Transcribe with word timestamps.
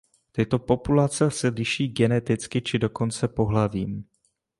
Tyto 0.31 0.59
populace 0.59 1.29
se 1.31 1.47
liší 1.47 1.87
geneticky 1.87 2.61
či 2.61 2.79
dokonce 2.79 3.27
pohlavím. 3.27 4.05